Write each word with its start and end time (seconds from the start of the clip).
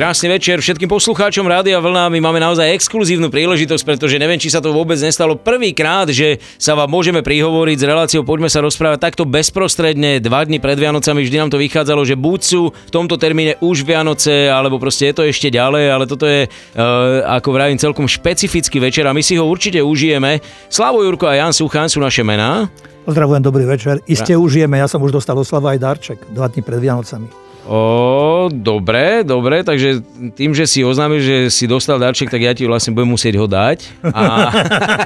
Krásny 0.00 0.32
večer 0.32 0.64
všetkým 0.64 0.88
poslucháčom 0.88 1.44
Rádia 1.44 1.76
Vlna. 1.76 2.08
My 2.08 2.24
máme 2.24 2.40
naozaj 2.40 2.72
exkluzívnu 2.72 3.28
príležitosť, 3.28 3.84
pretože 3.84 4.16
neviem, 4.16 4.40
či 4.40 4.48
sa 4.48 4.64
to 4.64 4.72
vôbec 4.72 4.96
nestalo 4.96 5.36
prvýkrát, 5.36 6.08
že 6.08 6.40
sa 6.56 6.72
vám 6.72 6.88
môžeme 6.88 7.20
prihovoriť 7.20 7.76
s 7.76 7.84
reláciou 7.84 8.24
Poďme 8.24 8.48
sa 8.48 8.64
rozprávať 8.64 8.96
takto 8.96 9.28
bezprostredne 9.28 10.16
dva 10.24 10.48
dní 10.48 10.56
pred 10.56 10.80
Vianocami. 10.80 11.20
Vždy 11.20 11.36
nám 11.36 11.52
to 11.52 11.60
vychádzalo, 11.60 12.08
že 12.08 12.16
buď 12.16 12.40
sú 12.40 12.72
v 12.72 12.90
tomto 12.96 13.20
termíne 13.20 13.60
už 13.60 13.84
Vianoce, 13.84 14.48
alebo 14.48 14.80
proste 14.80 15.12
je 15.12 15.20
to 15.20 15.22
ešte 15.28 15.52
ďalej, 15.52 15.92
ale 15.92 16.08
toto 16.08 16.24
je, 16.24 16.48
uh, 16.48 17.20
ako 17.36 17.60
vravím, 17.60 17.76
celkom 17.76 18.08
špecifický 18.08 18.80
večer 18.80 19.04
a 19.04 19.12
my 19.12 19.20
si 19.20 19.36
ho 19.36 19.44
určite 19.44 19.84
užijeme. 19.84 20.40
Slavo 20.72 21.04
Jurko 21.04 21.28
a 21.28 21.36
Jan 21.36 21.52
Suchan 21.52 21.92
sú 21.92 22.00
naše 22.00 22.24
mená. 22.24 22.72
Pozdravujem, 23.04 23.44
dobrý 23.44 23.68
večer. 23.68 24.00
Iste 24.08 24.32
užijeme, 24.32 24.80
ja 24.80 24.88
som 24.88 25.04
už 25.04 25.12
dostal 25.12 25.36
oslava 25.36 25.76
aj 25.76 25.78
darček 25.84 26.18
dva 26.32 26.48
dní 26.48 26.64
pred 26.64 26.80
Vianocami. 26.80 27.49
O, 27.70 28.50
dobre, 28.50 29.22
dobre, 29.22 29.62
takže 29.62 30.02
tým, 30.34 30.50
že 30.50 30.66
si 30.66 30.82
oznámil, 30.82 31.22
že 31.22 31.36
si 31.54 31.70
dostal 31.70 32.02
darček, 32.02 32.26
tak 32.26 32.42
ja 32.42 32.50
ti 32.50 32.66
vlastne 32.66 32.90
budem 32.90 33.14
musieť 33.14 33.38
ho 33.38 33.46
dať. 33.46 34.10
A 34.10 34.50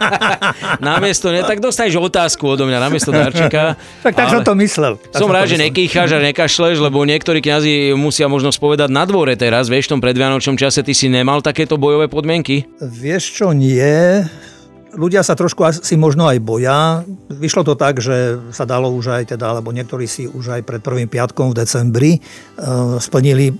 namiesto, 0.80 1.28
ne, 1.28 1.44
tak 1.44 1.60
dostaneš 1.60 2.00
otázku 2.00 2.56
odo 2.56 2.64
mňa 2.64 2.80
namiesto 2.80 3.12
darčeka. 3.12 3.76
Tak 4.00 4.16
tak 4.16 4.32
som 4.32 4.40
to 4.40 4.56
myslel. 4.64 4.96
Tak 4.96 5.20
som 5.20 5.28
rád, 5.28 5.52
že 5.52 5.60
nekýcháš 5.60 6.16
a 6.16 6.24
nekašleš, 6.24 6.80
lebo 6.80 7.04
niektorí 7.04 7.44
kňazi 7.44 7.92
musia 8.00 8.32
možno 8.32 8.48
spovedať 8.48 8.88
na 8.88 9.04
dvore 9.04 9.36
teraz, 9.36 9.68
vieš, 9.68 9.92
v 9.92 10.00
tom 10.00 10.00
predvianočnom 10.00 10.56
čase 10.56 10.80
ty 10.80 10.96
si 10.96 11.12
nemal 11.12 11.44
takéto 11.44 11.76
bojové 11.76 12.08
podmienky? 12.08 12.64
Vieš 12.80 13.44
čo, 13.44 13.52
nie 13.52 14.24
ľudia 14.94 15.26
sa 15.26 15.34
trošku 15.34 15.62
asi 15.66 15.94
možno 15.98 16.26
aj 16.30 16.38
boja. 16.40 17.02
Vyšlo 17.28 17.66
to 17.66 17.74
tak, 17.74 17.98
že 17.98 18.38
sa 18.54 18.64
dalo 18.64 18.90
už 18.94 19.20
aj 19.20 19.36
teda, 19.36 19.54
alebo 19.54 19.74
niektorí 19.74 20.06
si 20.06 20.24
už 20.26 20.58
aj 20.58 20.62
pred 20.62 20.80
prvým 20.80 21.10
piatkom 21.10 21.50
v 21.52 21.58
decembri 21.58 22.12
uh, 22.18 22.96
splnili, 22.98 23.54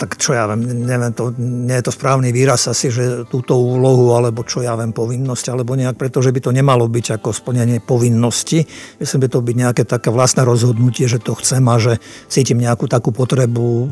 tak 0.00 0.16
čo 0.16 0.34
ja 0.34 0.48
viem, 0.50 0.84
neviem, 0.84 1.12
to, 1.12 1.32
nie 1.38 1.76
je 1.78 1.84
to 1.86 1.92
správny 1.92 2.32
výraz 2.32 2.66
asi, 2.66 2.88
že 2.88 3.28
túto 3.28 3.56
úlohu, 3.56 4.16
alebo 4.16 4.42
čo 4.42 4.64
ja 4.64 4.74
viem, 4.74 4.90
povinnosť, 4.90 5.52
alebo 5.52 5.76
nejak, 5.76 5.96
pretože 5.96 6.32
by 6.32 6.40
to 6.42 6.50
nemalo 6.50 6.88
byť 6.88 7.20
ako 7.20 7.30
splnenie 7.30 7.78
povinnosti. 7.84 8.64
Myslím, 8.98 9.26
by 9.26 9.28
to 9.30 9.44
byť 9.44 9.56
nejaké 9.56 9.82
také 9.84 10.08
vlastné 10.08 10.42
rozhodnutie, 10.42 11.06
že 11.06 11.20
to 11.20 11.36
chcem 11.38 11.62
a 11.68 11.76
že 11.78 12.02
cítim 12.26 12.58
nejakú 12.58 12.88
takú 12.88 13.12
potrebu 13.12 13.90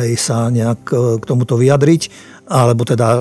hej, 0.00 0.18
sa 0.18 0.50
nejak 0.50 0.80
e, 0.90 0.96
k 1.20 1.24
tomuto 1.24 1.54
vyjadriť, 1.56 2.02
alebo 2.50 2.82
teda 2.84 3.16
e, 3.16 3.20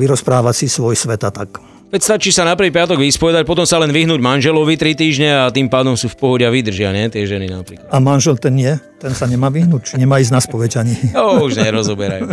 vyrozprávať 0.00 0.54
si 0.54 0.66
svoj 0.66 0.96
svet 0.96 1.22
a 1.26 1.30
tak. 1.30 1.69
Veď 1.90 2.00
stačí 2.06 2.30
sa 2.30 2.46
na 2.46 2.54
prvý 2.54 2.70
piatok 2.70 3.02
vyspovedať, 3.02 3.42
potom 3.42 3.66
sa 3.66 3.82
len 3.82 3.90
vyhnúť 3.90 4.22
manželovi 4.22 4.78
3 4.78 4.94
týždne 4.94 5.30
a 5.34 5.50
tým 5.50 5.66
pádom 5.66 5.98
sú 5.98 6.06
v 6.06 6.16
pohode 6.22 6.46
a 6.46 6.50
vydržia, 6.54 6.94
nie? 6.94 7.10
Tie 7.10 7.26
ženy 7.26 7.50
napríklad. 7.50 7.90
A 7.90 7.98
manžel 7.98 8.38
ten 8.38 8.54
nie? 8.54 8.78
Ten 9.02 9.10
sa 9.10 9.26
nemá 9.26 9.50
vyhnúť? 9.50 9.82
Či 9.90 9.94
nemá 9.98 10.22
ísť 10.22 10.30
na 10.30 10.38
spoveď 10.38 10.86
ani? 10.86 10.94
No, 11.18 11.42
už 11.42 11.58
nerozoberajú. 11.58 12.30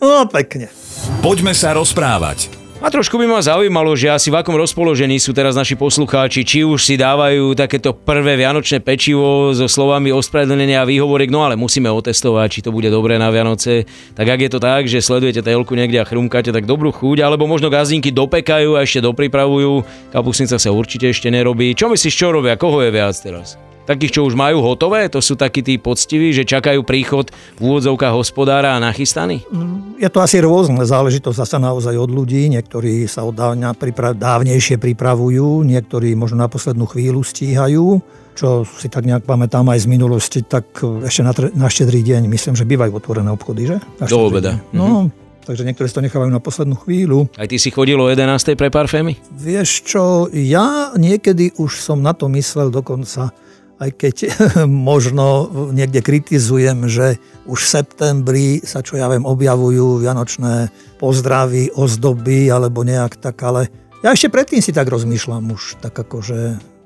no, 0.00 0.24
pekne. 0.32 0.72
Poďme 1.20 1.52
sa 1.52 1.76
rozprávať. 1.76 2.65
A 2.76 2.92
trošku 2.92 3.16
by 3.16 3.24
ma 3.24 3.40
zaujímalo, 3.40 3.96
že 3.96 4.12
asi 4.12 4.28
v 4.28 4.36
akom 4.36 4.52
rozpoložení 4.52 5.16
sú 5.16 5.32
teraz 5.32 5.56
naši 5.56 5.80
poslucháči, 5.80 6.44
či 6.44 6.60
už 6.60 6.84
si 6.84 7.00
dávajú 7.00 7.56
takéto 7.56 7.96
prvé 7.96 8.36
vianočné 8.36 8.84
pečivo 8.84 9.56
so 9.56 9.64
slovami 9.64 10.12
ospravedlnenia 10.12 10.84
a 10.84 10.88
výhovoriek, 10.88 11.32
no 11.32 11.40
ale 11.40 11.56
musíme 11.56 11.88
otestovať, 11.88 12.48
či 12.52 12.60
to 12.60 12.76
bude 12.76 12.92
dobré 12.92 13.16
na 13.16 13.32
Vianoce. 13.32 13.88
Tak 14.12 14.28
ak 14.28 14.40
je 14.44 14.50
to 14.52 14.60
tak, 14.60 14.82
že 14.92 15.00
sledujete 15.00 15.40
telku 15.40 15.72
niekde 15.72 16.04
a 16.04 16.06
chrumkáte, 16.06 16.52
tak 16.52 16.68
dobrú 16.68 16.92
chuť, 16.92 17.24
alebo 17.24 17.48
možno 17.48 17.72
gazdinky 17.72 18.12
dopekajú 18.12 18.76
a 18.76 18.84
ešte 18.84 19.00
dopripravujú, 19.00 19.80
kapusnica 20.12 20.60
sa 20.60 20.68
určite 20.68 21.08
ešte 21.08 21.32
nerobí. 21.32 21.72
Čo 21.72 21.88
myslíš, 21.88 22.12
čo 22.12 22.28
robia? 22.28 22.60
Koho 22.60 22.84
je 22.84 22.92
viac 22.92 23.16
teraz? 23.16 23.56
Takých, 23.86 24.20
čo 24.20 24.26
už 24.26 24.34
majú 24.34 24.60
hotové? 24.60 25.06
To 25.08 25.22
sú 25.22 25.38
takí 25.38 25.62
tí 25.62 25.78
poctiví, 25.78 26.34
že 26.34 26.42
čakajú 26.42 26.82
príchod 26.82 27.30
v 27.56 27.60
úvodzovkách 27.62 28.12
hospodára 28.12 28.74
a 28.74 28.82
nachystaní? 28.82 29.46
Mm, 29.48 30.02
je 30.02 30.08
to 30.10 30.18
asi 30.20 30.42
rôzne, 30.42 30.82
záležitosť 30.82 31.38
zase 31.38 31.56
naozaj 31.62 31.94
od 31.94 32.10
ľudí. 32.10 32.50
Niektorí 32.50 33.06
sa 33.06 33.22
od 33.22 33.38
pripra- 33.78 34.12
dávnejšie 34.12 34.76
pripravujú, 34.82 35.62
niektorí 35.64 36.12
možno 36.18 36.42
na 36.42 36.48
poslednú 36.50 36.84
chvíľu 36.90 37.22
stíhajú 37.22 38.02
čo 38.36 38.68
si 38.68 38.92
tak 38.92 39.08
nejak 39.08 39.24
pamätám 39.24 39.64
aj 39.72 39.88
z 39.88 39.88
minulosti, 39.88 40.44
tak 40.44 40.68
ešte 40.84 41.24
na, 41.24 41.32
na 41.56 41.72
štedrý 41.72 42.04
deň 42.04 42.28
myslím, 42.28 42.52
že 42.52 42.68
bývajú 42.68 42.92
otvorené 42.92 43.32
obchody, 43.32 43.64
že? 43.64 43.76
Do 44.04 44.28
obeda. 44.28 44.60
No, 44.76 45.08
mm-hmm. 45.08 45.24
Takže 45.46 45.62
niektorí 45.62 45.86
si 45.86 45.94
to 45.94 46.02
nechávajú 46.02 46.26
na 46.26 46.42
poslednú 46.42 46.74
chvíľu. 46.74 47.30
Aj 47.38 47.46
ty 47.46 47.54
si 47.54 47.70
chodil 47.70 47.94
o 47.94 48.10
11. 48.10 48.58
pre 48.58 48.66
parfémy? 48.66 49.14
Vieš 49.30 49.86
čo, 49.86 50.26
ja 50.34 50.90
niekedy 50.98 51.54
už 51.54 51.78
som 51.78 52.02
na 52.02 52.10
to 52.18 52.26
myslel 52.34 52.74
dokonca, 52.74 53.30
aj 53.76 53.90
keď 53.96 54.16
možno 54.90 55.48
niekde 55.72 56.00
kritizujem, 56.00 56.88
že 56.88 57.20
už 57.44 57.58
v 57.60 57.72
septembri 57.80 58.48
sa, 58.64 58.80
čo 58.80 58.96
ja 58.96 59.06
viem, 59.12 59.24
objavujú 59.24 60.02
vianočné 60.02 60.72
pozdravy, 60.96 61.76
ozdoby 61.76 62.48
alebo 62.48 62.82
nejak 62.82 63.20
tak, 63.20 63.36
ale 63.44 63.68
ja 64.04 64.12
ešte 64.12 64.32
predtým 64.32 64.60
si 64.60 64.72
tak 64.72 64.88
rozmýšľam 64.88 65.44
už, 65.52 65.80
tak 65.80 65.96
ako, 65.96 66.20
že 66.22 66.38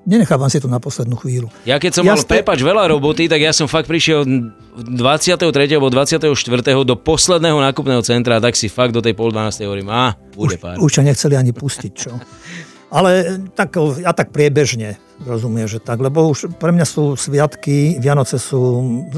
nenechávam 0.09 0.49
si 0.49 0.59
to 0.59 0.67
na 0.67 0.81
poslednú 0.81 1.19
chvíľu. 1.21 1.53
Ja 1.69 1.77
keď 1.77 2.01
som 2.01 2.05
ja 2.07 2.15
mal, 2.17 2.23
ste... 2.23 2.31
prepač, 2.41 2.59
veľa 2.65 2.91
roboty, 2.91 3.29
tak 3.29 3.43
ja 3.43 3.53
som 3.53 3.69
fakt 3.69 3.87
prišiel 3.87 4.25
23. 4.25 5.47
alebo 5.53 5.93
24. 5.93 6.27
do 6.83 6.95
posledného 6.97 7.59
nákupného 7.61 8.03
centra, 8.03 8.41
tak 8.41 8.57
si 8.57 8.67
fakt 8.67 8.97
do 8.97 9.05
tej 9.05 9.15
pol 9.15 9.31
12. 9.31 9.67
hovorím, 9.67 9.91
a 9.93 10.17
bude 10.33 10.57
už, 10.57 10.63
pár. 10.63 10.77
Už 10.81 10.91
ťa 10.97 11.03
nechceli 11.07 11.35
ani 11.37 11.53
pustiť, 11.53 11.93
čo? 11.93 12.11
Ale 12.91 13.39
tak, 13.55 13.79
ja 14.03 14.11
tak 14.11 14.35
priebežne 14.35 14.99
rozumiem, 15.23 15.69
že 15.69 15.79
tak, 15.79 16.01
lebo 16.01 16.33
už 16.33 16.57
pre 16.57 16.73
mňa 16.73 16.87
sú 16.89 17.13
sviatky, 17.15 18.01
Vianoce 18.01 18.41
sú 18.41 18.61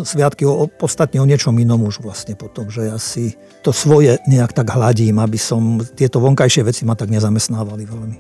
sviatky 0.03 0.43
o, 0.43 0.67
podstatne 0.67 1.23
o 1.23 1.27
niečom 1.27 1.55
inom 1.57 1.87
už 1.87 2.03
vlastne 2.03 2.35
potom, 2.35 2.67
že 2.69 2.91
ja 2.91 2.99
si 2.99 3.39
to 3.63 3.71
svoje 3.71 4.19
nejak 4.27 4.51
tak 4.53 4.75
hladím, 4.75 5.23
aby 5.23 5.39
som 5.39 5.79
tieto 5.95 6.19
vonkajšie 6.19 6.67
veci 6.67 6.83
ma 6.83 6.99
tak 6.99 7.09
nezamestnávali 7.15 7.85
veľmi. 7.87 8.17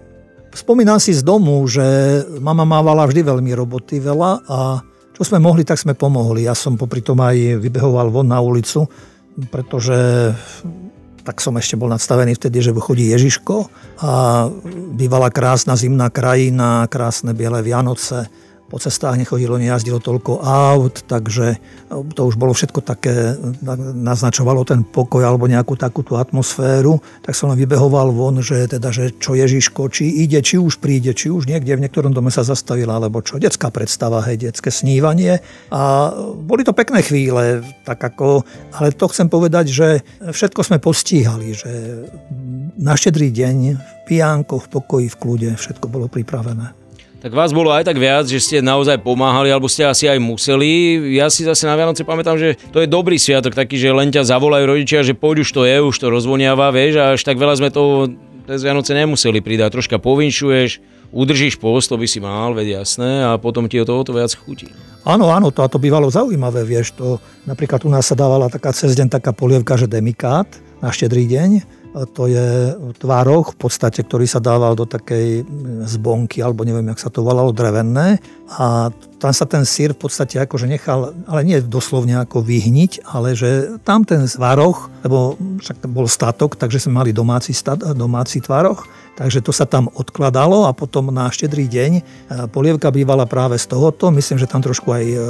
Spomínam 0.53 1.01
si 1.01 1.17
z 1.17 1.25
domu, 1.25 1.65
že 1.67 1.83
mama 2.39 2.63
mávala 2.63 3.09
vždy 3.09 3.25
veľmi 3.25 3.51
roboty 3.57 3.99
veľa 3.99 4.47
a 4.47 4.59
čo 5.13 5.23
sme 5.29 5.43
mohli, 5.43 5.65
tak 5.65 5.81
sme 5.81 5.97
pomohli. 5.97 6.49
Ja 6.49 6.57
som 6.57 6.81
popri 6.81 7.05
tom 7.05 7.21
aj 7.21 7.61
vybehoval 7.61 8.09
von 8.09 8.29
na 8.29 8.41
ulicu, 8.41 8.89
pretože 9.49 10.33
tak 11.22 11.38
som 11.38 11.55
ešte 11.55 11.78
bol 11.78 11.91
nadstavený 11.91 12.34
vtedy, 12.34 12.59
že 12.59 12.75
chodí 12.75 13.10
Ježiško 13.15 13.71
a 14.03 14.47
bývala 14.99 15.31
krásna 15.31 15.78
zimná 15.78 16.10
krajina, 16.10 16.91
krásne 16.91 17.31
biele 17.33 17.62
Vianoce 17.62 18.27
po 18.72 18.81
cestách 18.81 19.21
nechodilo, 19.21 19.60
nejazdilo 19.60 20.00
toľko 20.00 20.41
aut, 20.41 21.05
takže 21.05 21.60
to 22.16 22.21
už 22.25 22.41
bolo 22.41 22.56
všetko 22.56 22.81
také, 22.81 23.37
naznačovalo 23.93 24.65
ten 24.65 24.81
pokoj 24.81 25.21
alebo 25.21 25.44
nejakú 25.44 25.77
takúto 25.77 26.16
atmosféru, 26.16 26.97
tak 27.21 27.37
som 27.37 27.53
len 27.53 27.60
vybehoval 27.60 28.16
von, 28.16 28.41
že 28.41 28.65
teda, 28.65 28.88
že 28.88 29.12
čo 29.21 29.37
Ježiško, 29.37 29.93
či 29.93 30.25
ide, 30.25 30.41
či 30.41 30.56
už 30.56 30.81
príde, 30.81 31.12
či 31.12 31.28
už 31.28 31.53
niekde 31.53 31.77
v 31.77 31.84
niektorom 31.84 32.16
dome 32.16 32.33
sa 32.33 32.49
zastavila, 32.49 32.97
alebo 32.97 33.21
čo, 33.21 33.37
detská 33.37 33.69
predstava, 33.69 34.25
hej, 34.25 34.49
detské 34.49 34.72
snívanie. 34.72 35.44
A 35.69 36.09
boli 36.33 36.65
to 36.65 36.72
pekné 36.72 37.04
chvíle, 37.04 37.60
tak 37.84 38.00
ako, 38.00 38.49
ale 38.72 38.97
to 38.97 39.04
chcem 39.12 39.28
povedať, 39.28 39.69
že 39.69 39.89
všetko 40.25 40.65
sme 40.65 40.81
postíhali, 40.81 41.53
že 41.53 41.71
na 42.81 42.97
štedrý 42.97 43.28
deň 43.28 43.56
v 43.77 43.93
pijánkoch, 44.09 44.65
v 44.65 44.72
pokoji, 44.72 45.06
v 45.12 45.21
kľude, 45.21 45.50
všetko 45.60 45.93
bolo 45.93 46.09
pripravené 46.09 46.81
tak 47.22 47.31
vás 47.31 47.55
bolo 47.55 47.71
aj 47.71 47.87
tak 47.87 48.03
viac, 48.03 48.27
že 48.27 48.43
ste 48.43 48.59
naozaj 48.59 48.99
pomáhali, 48.99 49.55
alebo 49.55 49.71
ste 49.71 49.87
asi 49.87 50.10
aj 50.10 50.19
museli. 50.19 50.99
Ja 51.15 51.31
si 51.31 51.47
zase 51.47 51.71
na 51.71 51.78
Vianoce 51.78 52.03
pamätám, 52.03 52.34
že 52.34 52.59
to 52.75 52.83
je 52.83 52.91
dobrý 52.91 53.15
sviatok, 53.15 53.55
taký, 53.55 53.78
že 53.78 53.94
len 53.94 54.10
ťa 54.10 54.27
zavolajú 54.27 54.66
rodičia, 54.66 55.06
že 55.06 55.15
poď 55.15 55.47
už 55.47 55.50
to 55.55 55.62
je, 55.62 55.78
už 55.78 55.94
to 55.94 56.10
rozvoniava, 56.10 56.75
vieš, 56.75 56.99
a 56.99 57.15
až 57.15 57.22
tak 57.22 57.38
veľa 57.38 57.62
sme 57.62 57.71
toho 57.71 58.10
cez 58.50 58.66
Vianoce 58.66 58.91
nemuseli 58.99 59.38
pridať. 59.38 59.71
Troška 59.71 60.03
povinšuješ, 60.03 60.83
udržíš 61.15 61.62
post, 61.62 61.94
to 61.94 61.97
by 62.00 62.10
si 62.10 62.19
mal, 62.19 62.59
veď 62.59 62.83
jasné, 62.83 63.22
a 63.22 63.39
potom 63.39 63.71
ti 63.71 63.78
o 63.78 63.87
toho 63.87 64.03
to 64.03 64.10
viac 64.10 64.34
chutí. 64.34 64.66
Áno, 65.06 65.31
áno, 65.31 65.54
to, 65.54 65.62
a 65.62 65.71
to 65.71 65.78
bývalo 65.78 66.10
zaujímavé, 66.10 66.66
vieš, 66.66 66.99
to 66.99 67.22
napríklad 67.47 67.86
u 67.86 67.91
nás 67.95 68.03
sa 68.10 68.19
dávala 68.19 68.51
taká 68.51 68.74
cez 68.74 68.98
deň 68.98 69.15
taká 69.15 69.30
polievka, 69.30 69.78
že 69.78 69.86
demikát 69.86 70.51
na 70.83 70.91
štedrý 70.91 71.30
deň, 71.30 71.82
to 71.92 72.24
je 72.24 72.72
tvároch 72.97 73.53
v 73.53 73.59
podstate, 73.68 74.00
ktorý 74.00 74.24
sa 74.24 74.41
dával 74.41 74.72
do 74.72 74.89
takej 74.89 75.44
zbonky, 75.84 76.41
alebo 76.41 76.65
neviem, 76.65 76.89
jak 76.92 77.00
sa 77.04 77.12
to 77.12 77.21
volalo, 77.21 77.53
drevené. 77.53 78.16
A 78.56 78.89
tam 79.22 79.30
sa 79.30 79.47
ten 79.47 79.63
sír 79.63 79.95
v 79.95 80.03
podstate 80.03 80.42
akože 80.42 80.66
nechal, 80.66 81.15
ale 81.30 81.47
nie 81.47 81.63
doslovne 81.63 82.19
ako 82.27 82.42
vyhniť, 82.42 83.07
ale 83.07 83.39
že 83.39 83.78
tam 83.86 84.03
ten 84.03 84.27
zvároch, 84.27 84.91
lebo 85.07 85.39
však 85.63 85.86
bol 85.86 86.10
statok, 86.10 86.59
takže 86.59 86.83
sme 86.83 86.98
mali 86.98 87.15
domáci, 87.15 87.54
stat, 87.54 87.78
domáci 87.95 88.42
tvároch, 88.42 88.83
Takže 89.13 89.45
to 89.45 89.53
sa 89.53 89.69
tam 89.69 89.92
odkladalo 89.92 90.65
a 90.65 90.72
potom 90.72 91.13
na 91.13 91.28
štedrý 91.28 91.69
deň 91.69 91.92
e, 91.95 92.03
polievka 92.48 92.89
bývala 92.89 93.28
práve 93.28 93.60
z 93.60 93.69
tohoto. 93.69 94.09
Myslím, 94.09 94.41
že 94.41 94.48
tam 94.48 94.65
trošku 94.65 94.89
aj 94.89 95.04
e, 95.04 95.15
e, 95.15 95.21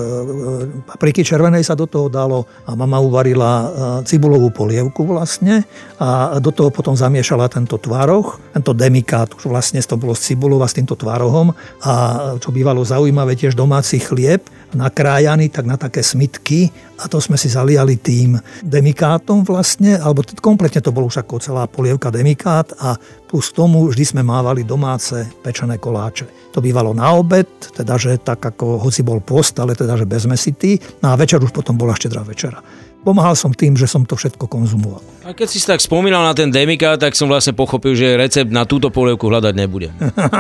papriky 0.86 1.26
červenej 1.26 1.66
sa 1.66 1.74
do 1.74 1.90
toho 1.90 2.06
dalo 2.06 2.46
a 2.62 2.78
mama 2.78 3.02
uvarila 3.02 3.74
cibulovú 4.06 4.54
polievku 4.54 5.02
vlastne 5.02 5.66
a 5.98 6.38
do 6.38 6.54
toho 6.54 6.70
potom 6.70 6.94
zamiešala 6.94 7.50
tento 7.50 7.74
tvároch, 7.74 8.38
tento 8.54 8.70
demikát, 8.70 9.26
vlastne 9.42 9.82
to 9.82 9.98
bolo 9.98 10.14
z 10.14 10.32
cibulova 10.32 10.70
s 10.70 10.78
týmto 10.78 10.94
tvárohom 10.94 11.50
a 11.82 11.92
čo 12.38 12.54
bývalo 12.54 12.86
zaujímavé, 12.86 13.34
tiež 13.34 13.58
domáci 13.58 13.81
domáci 13.82 13.98
chlieb, 13.98 14.46
nakrájaný 14.78 15.50
tak 15.50 15.66
na 15.66 15.74
také 15.74 16.06
smitky 16.06 16.70
a 17.02 17.10
to 17.10 17.18
sme 17.18 17.34
si 17.34 17.50
zaliali 17.50 17.98
tým 17.98 18.38
demikátom 18.62 19.42
vlastne, 19.42 19.98
alebo 19.98 20.22
kompletne 20.38 20.78
to 20.78 20.94
bolo 20.94 21.10
ako 21.10 21.42
celá 21.42 21.66
polievka 21.66 22.14
demikát 22.14 22.70
a 22.78 22.94
plus 23.26 23.50
tomu 23.50 23.90
vždy 23.90 24.04
sme 24.06 24.22
mávali 24.22 24.62
domáce 24.62 25.26
pečené 25.42 25.82
koláče. 25.82 26.54
To 26.54 26.62
bývalo 26.62 26.94
na 26.94 27.10
obed, 27.10 27.50
teda 27.74 27.98
že 27.98 28.22
tak 28.22 28.38
ako 28.38 28.78
hoci 28.78 29.02
bol 29.02 29.18
post, 29.18 29.58
ale 29.58 29.74
teda 29.74 29.98
že 29.98 30.06
bez 30.06 30.30
mesity, 30.30 30.78
no 31.02 31.10
a 31.10 31.18
večer 31.18 31.42
už 31.42 31.50
potom 31.50 31.74
bola 31.74 31.98
štedrá 31.98 32.22
večera. 32.22 32.62
Pomáhal 33.02 33.34
som 33.34 33.50
tým, 33.50 33.74
že 33.74 33.90
som 33.90 34.06
to 34.06 34.14
všetko 34.14 34.46
konzumoval. 34.46 35.02
A 35.26 35.34
keď 35.34 35.48
si 35.50 35.58
tak 35.62 35.82
spomínal 35.82 36.22
na 36.22 36.34
ten 36.34 36.54
demika, 36.54 36.94
tak 36.94 37.18
som 37.18 37.26
vlastne 37.26 37.54
pochopil, 37.54 37.98
že 37.98 38.14
recept 38.14 38.50
na 38.50 38.62
túto 38.62 38.94
polievku 38.94 39.26
hľadať 39.26 39.54
nebudem. 39.58 39.94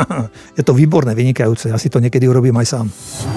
je 0.58 0.62
to 0.62 0.74
výborné, 0.74 1.14
vynikajúce. 1.14 1.70
Ja 1.70 1.78
si 1.78 1.90
to 1.90 1.98
niekedy 1.98 2.26
urobím 2.30 2.54
aj 2.62 2.66
sám. 2.66 2.86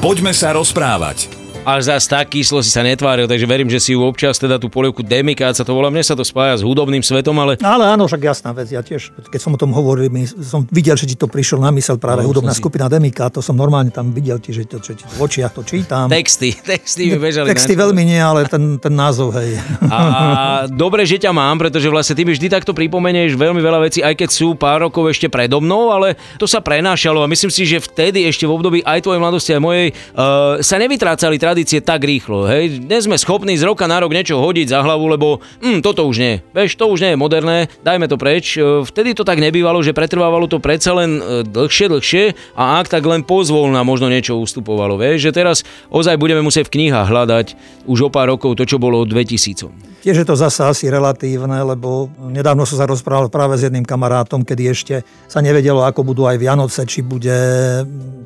Poďme 0.02 0.30
sa 0.34 0.54
rozprávať 0.54 1.45
ale 1.66 1.82
zase 1.82 2.06
tak 2.06 2.30
kyslo 2.32 2.62
si 2.62 2.70
sa 2.70 2.86
netváril, 2.86 3.26
takže 3.26 3.50
verím, 3.50 3.68
že 3.68 3.82
si 3.82 3.98
ju 3.98 4.06
občas 4.06 4.38
teda 4.38 4.62
tú 4.62 4.70
polievku 4.70 5.02
Demikát 5.02 5.58
sa 5.58 5.66
to 5.66 5.74
volá, 5.74 5.90
mne 5.90 6.06
sa 6.06 6.14
to 6.14 6.22
spája 6.22 6.62
s 6.62 6.64
hudobným 6.64 7.02
svetom, 7.02 7.34
ale... 7.42 7.58
Ale 7.60 7.90
áno, 7.90 8.06
však 8.06 8.22
jasná 8.22 8.54
vec, 8.54 8.70
ja 8.70 8.86
tiež, 8.86 9.12
keď 9.28 9.40
som 9.42 9.52
o 9.54 9.60
tom 9.60 9.74
hovoril, 9.74 10.08
my, 10.14 10.30
som 10.46 10.64
videl, 10.70 10.94
že 10.94 11.10
ti 11.10 11.18
to 11.18 11.26
prišiel 11.26 11.58
na 11.58 11.74
mysel 11.74 11.98
práve 11.98 12.22
no, 12.22 12.30
hudobná 12.30 12.54
si... 12.54 12.62
skupina 12.62 12.86
Demikát, 12.86 13.34
to 13.34 13.42
som 13.42 13.58
normálne 13.58 13.90
tam 13.90 14.14
videl, 14.14 14.38
ti, 14.38 14.54
že, 14.54 14.70
to, 14.70 14.78
že 14.80 15.02
ti 15.02 15.04
v 15.04 15.18
očiach 15.20 15.52
to 15.58 15.66
čítam. 15.66 16.06
Texty, 16.08 16.54
texty 16.54 17.10
mi 17.10 17.18
bežali. 17.18 17.50
Texty 17.50 17.74
veľmi 17.74 18.06
nie, 18.06 18.22
ale 18.22 18.46
ten, 18.46 18.78
ten 18.78 18.94
názov, 18.94 19.34
hej. 19.42 19.58
A 19.90 20.70
dobre, 20.70 21.02
že 21.10 21.18
ťa 21.18 21.34
mám, 21.34 21.58
pretože 21.58 21.90
vlastne 21.90 22.14
ty 22.14 22.22
mi 22.22 22.38
vždy 22.38 22.48
takto 22.54 22.78
pripomenieš 22.78 23.34
veľmi 23.34 23.60
veľa 23.60 23.90
vecí, 23.90 24.06
aj 24.06 24.14
keď 24.14 24.30
sú 24.30 24.54
pár 24.54 24.86
rokov 24.86 25.10
ešte 25.10 25.32
predo 25.32 25.58
mnou, 25.58 25.90
ale 25.90 26.14
to 26.38 26.46
sa 26.46 26.62
prenášalo 26.62 27.26
a 27.26 27.28
myslím 27.32 27.50
si, 27.50 27.66
že 27.66 27.82
vtedy 27.82 28.28
ešte 28.30 28.46
v 28.46 28.54
období 28.54 28.80
aj 28.86 29.02
tvojej 29.02 29.22
mladosti, 29.22 29.52
aj 29.58 29.62
mojej, 29.64 29.88
uh, 30.14 30.62
sa 30.62 30.76
nevytrácali 30.78 31.42
tradície 31.56 31.80
tak 31.80 32.04
rýchlo. 32.04 32.52
Hej. 32.52 32.84
Dnes 32.84 33.08
sme 33.08 33.16
schopní 33.16 33.56
z 33.56 33.64
roka 33.64 33.88
na 33.88 34.04
rok 34.04 34.12
niečo 34.12 34.44
hodiť 34.44 34.76
za 34.76 34.84
hlavu, 34.84 35.08
lebo 35.08 35.40
hm, 35.64 35.80
toto 35.80 36.04
už 36.04 36.20
nie. 36.20 36.44
Veš, 36.52 36.76
to 36.76 36.92
už 36.92 37.00
nie 37.00 37.12
je 37.16 37.22
moderné, 37.24 37.72
dajme 37.80 38.12
to 38.12 38.20
preč. 38.20 38.60
E, 38.60 38.84
vtedy 38.84 39.16
to 39.16 39.24
tak 39.24 39.40
nebývalo, 39.40 39.80
že 39.80 39.96
pretrvávalo 39.96 40.52
to 40.52 40.60
predsa 40.60 40.92
len 40.92 41.24
e, 41.24 41.48
dlhšie, 41.48 41.88
dlhšie 41.88 42.24
a 42.60 42.84
ak 42.84 42.92
tak 42.92 43.08
len 43.08 43.24
pozvolna 43.24 43.88
možno 43.88 44.12
niečo 44.12 44.36
ustupovalo. 44.36 45.00
Vieš, 45.00 45.32
že 45.32 45.32
teraz 45.32 45.64
ozaj 45.88 46.20
budeme 46.20 46.44
musieť 46.44 46.68
v 46.68 46.76
knihách 46.76 47.08
hľadať 47.08 47.48
už 47.88 48.00
o 48.04 48.10
pár 48.12 48.36
rokov 48.36 48.60
to, 48.60 48.68
čo 48.68 48.76
bolo 48.76 49.08
2000. 49.08 49.96
Tiež 50.06 50.22
je 50.22 50.30
to 50.30 50.38
zase 50.38 50.62
asi 50.62 50.86
relatívne, 50.86 51.66
lebo 51.66 52.06
nedávno 52.30 52.62
som 52.62 52.78
sa 52.78 52.86
rozprával 52.86 53.26
práve 53.26 53.58
s 53.58 53.66
jedným 53.66 53.82
kamarátom, 53.82 54.46
kedy 54.46 54.64
ešte 54.70 54.96
sa 55.26 55.42
nevedelo, 55.42 55.82
ako 55.82 56.06
budú 56.06 56.30
aj 56.30 56.38
Vianoce, 56.38 56.86
či, 56.86 57.02
bude, 57.02 57.34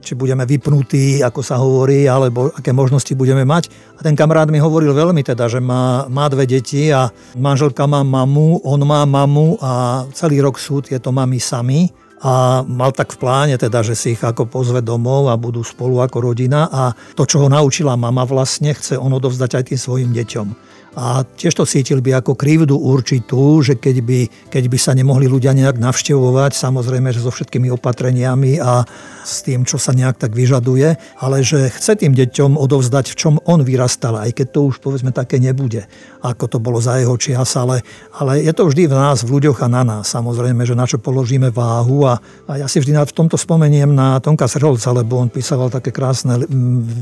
či 0.03 0.11
budeme 0.11 0.43
vypnutí, 0.43 1.23
ako 1.23 1.39
sa 1.39 1.55
hovorí, 1.55 2.03
alebo 2.03 2.51
aké 2.51 2.75
možnosti 2.75 3.15
budeme 3.19 3.43
mať. 3.43 3.67
A 3.99 4.07
ten 4.07 4.15
kamarát 4.15 4.47
mi 4.47 4.63
hovoril 4.63 4.95
veľmi 4.95 5.19
teda, 5.19 5.51
že 5.51 5.59
má, 5.59 6.07
má 6.07 6.31
dve 6.31 6.47
deti 6.47 6.87
a 6.87 7.11
manželka 7.35 7.83
má 7.83 7.99
mamu, 8.07 8.63
on 8.63 8.79
má 8.87 9.03
mamu 9.03 9.59
a 9.59 10.07
celý 10.15 10.39
rok 10.39 10.55
sú 10.55 10.79
tieto 10.79 11.11
mamy 11.11 11.35
sami 11.43 11.91
a 12.19 12.63
mal 12.67 12.91
tak 12.91 13.15
v 13.15 13.19
pláne 13.19 13.55
teda, 13.55 13.79
že 13.79 13.95
si 13.95 14.15
ich 14.15 14.23
ako 14.23 14.47
pozve 14.47 14.83
domov 14.83 15.31
a 15.31 15.39
budú 15.39 15.63
spolu 15.63 16.03
ako 16.03 16.31
rodina 16.31 16.67
a 16.67 16.91
to, 17.15 17.23
čo 17.23 17.43
ho 17.43 17.47
naučila 17.47 17.95
mama 17.95 18.27
vlastne, 18.27 18.75
chce 18.75 18.99
on 18.99 19.11
odovzdať 19.15 19.51
aj 19.55 19.63
tým 19.71 19.79
svojim 19.79 20.09
deťom. 20.11 20.47
A 20.97 21.21
tiež 21.21 21.53
to 21.53 21.69
cítil 21.69 22.01
by 22.01 22.17
ako 22.17 22.33
krivdu 22.33 22.73
určitú, 22.73 23.61
že 23.61 23.77
keď 23.77 24.01
by, 24.01 24.19
keď 24.49 24.63
by 24.65 24.77
sa 24.81 24.97
nemohli 24.97 25.29
ľudia 25.29 25.53
nejak 25.53 25.77
navštevovať, 25.77 26.57
samozrejme, 26.57 27.13
že 27.13 27.21
so 27.21 27.29
všetkými 27.29 27.69
opatreniami 27.77 28.57
a 28.57 28.83
s 29.21 29.45
tým, 29.45 29.61
čo 29.67 29.77
sa 29.77 29.93
nejak 29.93 30.17
tak 30.17 30.33
vyžaduje, 30.33 30.97
ale 31.21 31.37
že 31.45 31.69
chce 31.69 32.01
tým 32.01 32.17
deťom 32.17 32.57
odovzdať, 32.57 33.13
v 33.13 33.15
čom 33.15 33.33
on 33.45 33.61
vyrastal, 33.61 34.17
aj 34.17 34.33
keď 34.33 34.47
to 34.49 34.59
už 34.73 34.81
povedzme 34.81 35.13
také 35.13 35.37
nebude, 35.37 35.85
ako 36.25 36.49
to 36.49 36.57
bolo 36.57 36.81
za 36.81 36.97
jeho 36.97 37.13
čias, 37.15 37.53
ale, 37.53 37.85
ale 38.17 38.41
je 38.41 38.53
to 38.55 38.65
vždy 38.65 38.89
v 38.89 38.97
nás, 38.97 39.21
v 39.21 39.37
ľuďoch 39.37 39.61
a 39.61 39.67
na 39.69 39.83
nás. 39.85 40.09
Samozrejme, 40.09 40.65
že 40.65 40.73
na 40.73 40.89
čo 40.89 40.97
položíme 40.97 41.53
váhu 41.53 42.09
a, 42.09 42.17
a 42.49 42.65
ja 42.65 42.67
si 42.67 42.81
vždy 42.81 42.97
v 42.97 43.15
tomto 43.15 43.37
spomeniem 43.37 43.93
na 43.93 44.17
Tonka 44.17 44.49
Srholca, 44.49 44.89
lebo 44.91 45.21
on 45.21 45.29
písal 45.29 45.69
také 45.69 45.93
krásne 45.93 46.41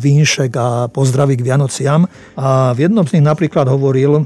vínšek 0.03 0.51
a 0.59 0.67
pozdraví 0.91 1.39
k 1.39 1.45
Vianociam 1.47 2.05
a 2.35 2.75
v 2.75 2.85
jednom 2.85 3.07
z 3.07 3.17
nich 3.17 3.25
napríklad 3.25 3.76
hovoril, 3.77 4.25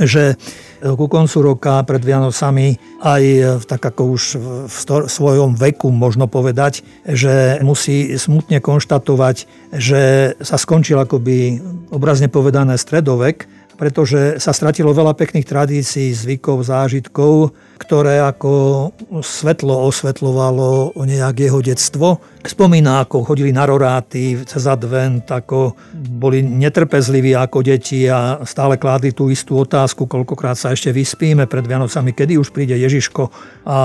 že 0.00 0.40
ku 0.80 1.08
koncu 1.08 1.36
roka 1.40 1.80
pred 1.88 2.04
Vianocami 2.04 2.76
aj 3.00 3.22
tak 3.64 3.80
ako 3.80 4.02
už 4.12 4.22
v 4.68 4.76
svojom 5.08 5.56
veku 5.56 5.88
možno 5.88 6.28
povedať, 6.28 6.84
že 7.08 7.60
musí 7.64 8.16
smutne 8.20 8.60
konštatovať, 8.60 9.36
že 9.72 10.36
sa 10.40 10.56
skončil 10.60 11.00
akoby 11.00 11.60
obrazne 11.88 12.28
povedané 12.28 12.76
stredovek, 12.76 13.48
pretože 13.76 14.40
sa 14.40 14.52
stratilo 14.56 14.92
veľa 14.92 15.16
pekných 15.16 15.48
tradícií, 15.48 16.12
zvykov, 16.12 16.64
zážitkov, 16.64 17.52
ktoré 17.76 18.24
ako 18.24 18.90
svetlo 19.20 19.86
osvetľovalo 19.92 20.96
nejak 20.96 21.36
jeho 21.46 21.60
detstvo. 21.60 22.18
Spomína, 22.46 23.04
ako 23.04 23.26
chodili 23.26 23.52
na 23.52 23.68
roráty 23.68 24.38
cez 24.48 24.64
advent, 24.64 25.28
ako 25.28 25.76
boli 25.94 26.40
netrpezliví 26.40 27.36
ako 27.36 27.60
deti 27.60 28.08
a 28.08 28.40
stále 28.48 28.80
kládli 28.80 29.12
tú 29.12 29.28
istú 29.28 29.60
otázku, 29.60 30.08
koľkokrát 30.08 30.56
sa 30.56 30.72
ešte 30.72 30.94
vyspíme 30.94 31.44
pred 31.44 31.66
Vianocami, 31.66 32.16
kedy 32.16 32.38
už 32.40 32.54
príde 32.54 32.78
Ježiško. 32.78 33.28
A 33.68 33.76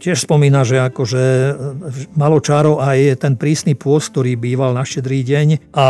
tiež 0.00 0.24
spomína, 0.24 0.66
že 0.66 0.82
akože 0.82 1.22
malo 2.18 2.42
čárov 2.42 2.80
aj 2.82 3.22
ten 3.22 3.38
prísny 3.38 3.78
pôst, 3.78 4.10
ktorý 4.10 4.34
býval 4.34 4.74
na 4.74 4.82
štedrý 4.82 5.22
deň 5.22 5.72
a 5.76 5.86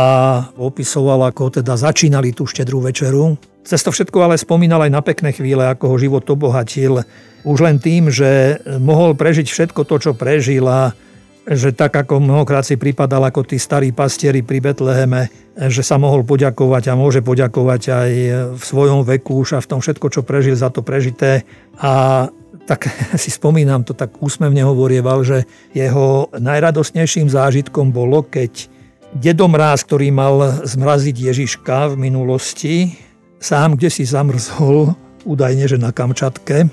opisoval, 0.59 1.25
ako 1.31 1.63
teda 1.63 1.73
začínali 1.79 2.35
tú 2.35 2.45
štedrú 2.45 2.83
večeru. 2.83 3.39
Cez 3.69 3.85
to 3.85 3.93
všetko 3.93 4.17
ale 4.25 4.41
spomínal 4.41 4.81
aj 4.81 4.91
na 4.97 5.01
pekné 5.05 5.29
chvíle, 5.29 5.61
ako 5.61 5.93
ho 5.93 5.95
život 6.01 6.25
obohatil 6.25 7.05
už 7.45 7.57
len 7.61 7.77
tým, 7.77 8.09
že 8.09 8.57
mohol 8.81 9.13
prežiť 9.13 9.45
všetko 9.45 9.85
to, 9.85 9.95
čo 10.01 10.11
prežil 10.17 10.65
a 10.65 10.97
že 11.45 11.73
tak 11.77 11.93
ako 11.93 12.17
mnohokrát 12.17 12.65
si 12.65 12.81
pripadal 12.81 13.21
ako 13.29 13.45
tí 13.45 13.61
starí 13.61 13.93
pastieri 13.93 14.41
pri 14.41 14.61
Betleheme, 14.61 15.29
že 15.69 15.85
sa 15.85 16.01
mohol 16.01 16.25
poďakovať 16.25 16.89
a 16.89 16.97
môže 16.97 17.21
poďakovať 17.21 17.81
aj 17.93 18.11
v 18.57 18.63
svojom 18.65 19.05
veku 19.05 19.45
už 19.45 19.57
a 19.57 19.63
v 19.63 19.69
tom 19.69 19.85
všetko, 19.85 20.17
čo 20.17 20.21
prežil 20.25 20.57
za 20.57 20.73
to 20.73 20.81
prežité. 20.81 21.45
A 21.77 22.25
tak 22.65 22.89
si 23.21 23.29
spomínam, 23.29 23.85
to 23.85 23.93
tak 23.93 24.17
úsmevne 24.17 24.65
hovorieval, 24.65 25.21
že 25.21 25.45
jeho 25.77 26.33
najradosnejším 26.33 27.29
zážitkom 27.29 27.93
bolo, 27.93 28.25
keď 28.25 28.65
Dedo 29.09 29.49
Mráz, 29.49 29.85
ktorý 29.89 30.13
mal 30.13 30.65
zmraziť 30.65 31.33
Ježiška 31.33 31.93
v 31.93 31.95
minulosti, 31.97 33.08
sám 33.39 33.79
kde 33.79 33.89
si 33.89 34.03
zamrzol, 34.03 34.93
údajne, 35.23 35.65
že 35.67 35.79
na 35.79 35.95
Kamčatke, 35.95 36.67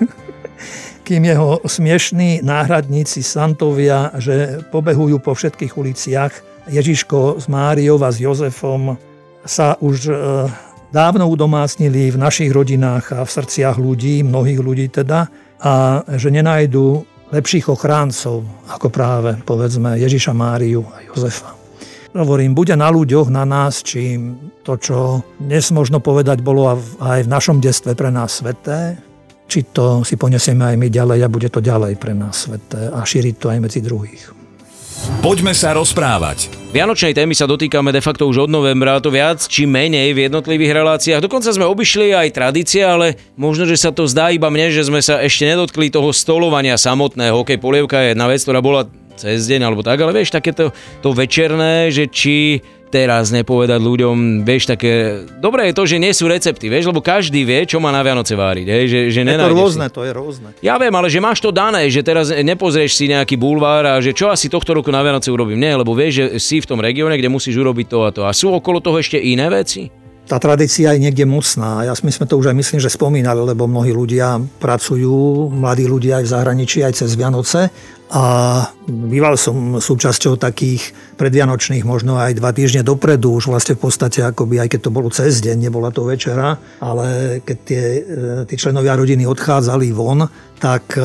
kým 1.06 1.22
jeho 1.24 1.60
smiešní 1.66 2.40
náhradníci 2.46 3.20
Santovia, 3.24 4.14
že 4.16 4.62
pobehujú 4.70 5.18
po 5.18 5.34
všetkých 5.34 5.74
uliciach. 5.74 6.32
Ježiško 6.70 7.42
s 7.42 7.50
Máriou 7.50 7.98
a 7.98 8.14
s 8.14 8.22
Jozefom 8.22 8.94
sa 9.42 9.74
už 9.82 10.06
e, 10.06 10.14
dávno 10.94 11.26
udomácnili 11.26 12.14
v 12.14 12.20
našich 12.22 12.54
rodinách 12.54 13.18
a 13.18 13.26
v 13.26 13.34
srdciach 13.34 13.82
ľudí, 13.82 14.22
mnohých 14.22 14.60
ľudí 14.62 14.86
teda, 14.86 15.26
a 15.58 16.06
že 16.06 16.30
nenajdu 16.30 17.02
lepších 17.34 17.66
ochráncov 17.66 18.46
ako 18.70 18.86
práve, 18.92 19.34
povedzme, 19.42 19.98
Ježiša 19.98 20.30
Máriu 20.36 20.86
a 20.86 21.02
Jozefa. 21.02 21.61
Hovorím, 22.12 22.52
bude 22.52 22.76
na 22.76 22.92
ľuďoch, 22.92 23.32
na 23.32 23.48
nás, 23.48 23.80
či 23.80 24.20
to, 24.60 24.76
čo 24.76 25.24
dnes 25.40 25.72
možno 25.72 25.96
povedať, 25.96 26.44
bolo 26.44 26.68
aj 27.00 27.24
v 27.24 27.32
našom 27.32 27.56
detstve 27.56 27.96
pre 27.96 28.12
nás 28.12 28.36
sveté, 28.44 29.00
či 29.48 29.64
to 29.72 30.04
si 30.04 30.20
ponesieme 30.20 30.60
aj 30.60 30.76
my 30.76 30.88
ďalej 30.92 31.24
a 31.24 31.32
bude 31.32 31.48
to 31.48 31.64
ďalej 31.64 31.96
pre 31.96 32.12
nás 32.12 32.44
sveté 32.44 32.92
a 32.92 33.00
šíriť 33.00 33.34
to 33.40 33.48
aj 33.48 33.58
medzi 33.64 33.80
druhých. 33.80 34.28
Poďme 35.24 35.50
sa 35.50 35.74
rozprávať. 35.74 36.52
Vianočnej 36.70 37.16
témy 37.16 37.34
sa 37.34 37.50
dotýkame 37.50 37.90
de 37.90 37.98
facto 37.98 38.28
už 38.28 38.46
od 38.46 38.50
novembra, 38.52 39.02
to 39.02 39.10
viac 39.10 39.42
či 39.42 39.66
menej 39.66 40.14
v 40.14 40.30
jednotlivých 40.30 40.72
reláciách. 40.78 41.24
Dokonca 41.26 41.50
sme 41.50 41.66
obišli 41.66 42.14
aj 42.14 42.28
tradície, 42.32 42.86
ale 42.86 43.18
možno, 43.34 43.66
že 43.66 43.74
sa 43.76 43.90
to 43.90 44.06
zdá 44.06 44.30
iba 44.30 44.46
mne, 44.46 44.70
že 44.70 44.86
sme 44.86 45.02
sa 45.02 45.18
ešte 45.18 45.48
nedotkli 45.48 45.90
toho 45.90 46.14
stolovania 46.14 46.78
samotného. 46.78 47.34
Hokej 47.34 47.58
polievka 47.58 47.98
je 47.98 48.14
jedna 48.14 48.30
vec, 48.30 48.40
ktorá 48.46 48.62
bola 48.62 48.86
cez 49.16 49.46
deň 49.48 49.60
alebo 49.68 49.80
tak, 49.84 50.00
ale 50.00 50.12
vieš, 50.14 50.34
takéto 50.34 50.70
to 51.00 51.10
večerné, 51.12 51.88
že 51.92 52.08
či 52.08 52.62
teraz 52.92 53.32
nepovedať 53.32 53.80
ľuďom, 53.80 54.44
vieš, 54.44 54.68
také... 54.68 55.24
Dobré 55.40 55.72
je 55.72 55.74
to, 55.80 55.88
že 55.88 55.96
nie 55.96 56.12
sú 56.12 56.28
recepty, 56.28 56.68
vieš, 56.68 56.92
lebo 56.92 57.00
každý 57.00 57.40
vie, 57.48 57.64
čo 57.64 57.80
má 57.80 57.88
na 57.88 58.04
Vianoce 58.04 58.36
váriť, 58.36 58.66
hej, 58.68 58.84
že, 58.84 59.00
že 59.08 59.20
Je 59.24 59.40
to 59.40 59.48
rôzne, 59.48 59.88
si. 59.88 59.96
to 59.96 60.04
je 60.04 60.12
rôzne. 60.12 60.48
Ja 60.60 60.76
viem, 60.76 60.92
ale 60.92 61.08
že 61.08 61.16
máš 61.16 61.40
to 61.40 61.48
dané, 61.48 61.88
že 61.88 62.04
teraz 62.04 62.28
nepozrieš 62.28 62.92
si 62.92 63.08
nejaký 63.08 63.40
bulvár 63.40 63.88
a 63.88 63.94
že 64.04 64.12
čo 64.12 64.28
asi 64.28 64.52
tohto 64.52 64.76
roku 64.76 64.92
na 64.92 65.00
Vianoce 65.00 65.32
urobím. 65.32 65.56
Nie, 65.56 65.72
lebo 65.72 65.96
vieš, 65.96 66.12
že 66.20 66.24
si 66.36 66.60
v 66.60 66.68
tom 66.68 66.84
regióne, 66.84 67.16
kde 67.16 67.32
musíš 67.32 67.56
urobiť 67.56 67.86
to 67.88 67.98
a 68.04 68.10
to. 68.12 68.22
A 68.28 68.36
sú 68.36 68.52
okolo 68.52 68.84
toho 68.84 69.00
ešte 69.00 69.16
iné 69.16 69.48
veci? 69.48 69.88
tá 70.22 70.38
tradícia 70.38 70.94
je 70.94 71.02
niekde 71.02 71.26
mocná. 71.26 71.82
Ja, 71.82 71.92
my 71.92 72.12
sme 72.14 72.30
to 72.30 72.38
už 72.38 72.54
aj 72.54 72.56
myslím, 72.56 72.78
že 72.80 72.88
spomínali, 72.88 73.42
lebo 73.42 73.66
mnohí 73.66 73.90
ľudia 73.90 74.38
pracujú, 74.62 75.50
mladí 75.50 75.84
ľudia 75.84 76.22
aj 76.22 76.24
v 76.24 76.32
zahraničí, 76.32 76.78
aj 76.86 77.04
cez 77.04 77.18
Vianoce 77.18 77.68
a 78.12 78.24
býval 78.84 79.40
som 79.40 79.80
súčasťou 79.80 80.36
takých 80.36 80.92
predvianočných, 81.16 81.80
možno 81.88 82.20
aj 82.20 82.36
dva 82.36 82.52
týždne 82.52 82.84
dopredu, 82.84 83.32
už 83.32 83.48
vlastne 83.48 83.72
v 83.72 83.88
podstate 83.88 84.20
akoby, 84.20 84.60
aj 84.60 84.68
keď 84.68 84.80
to 84.84 84.90
bolo 84.92 85.08
cez 85.08 85.40
deň, 85.40 85.56
nebola 85.56 85.88
to 85.88 86.04
večera, 86.04 86.60
ale 86.84 87.40
keď 87.40 87.58
tie, 87.64 87.82
e, 87.82 88.00
tí 88.44 88.54
členovia 88.60 89.00
rodiny 89.00 89.24
odchádzali 89.24 89.96
von, 89.96 90.28
tak 90.62 90.94
e, 90.94 91.02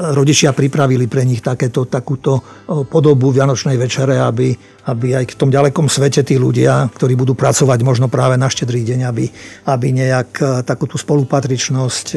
rodičia 0.00 0.56
pripravili 0.56 1.04
pre 1.12 1.28
nich 1.28 1.44
takéto, 1.44 1.84
takúto 1.84 2.40
e, 2.40 2.42
podobu 2.88 3.28
Vianočnej 3.28 3.76
večere, 3.76 4.16
aby, 4.16 4.56
aby 4.88 5.12
aj 5.12 5.36
v 5.36 5.36
tom 5.36 5.52
ďalekom 5.52 5.92
svete 5.92 6.24
tí 6.24 6.40
ľudia, 6.40 6.88
ktorí 6.96 7.12
budú 7.12 7.36
pracovať 7.36 7.84
možno 7.84 8.08
práve 8.08 8.40
na 8.40 8.48
štedrý 8.48 8.88
deň, 8.88 9.00
aby, 9.04 9.28
aby 9.68 9.86
nejak 9.92 10.64
takúto 10.64 10.96
spolupatričnosť 10.96 12.16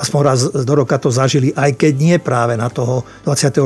aspoň 0.00 0.20
raz 0.24 0.40
do 0.48 0.72
roka 0.72 0.96
to 0.96 1.12
zažili, 1.12 1.52
aj 1.52 1.76
keď 1.76 1.92
nie 2.00 2.16
práve 2.16 2.56
na 2.56 2.72
toho 2.72 3.04
24. 3.28 3.60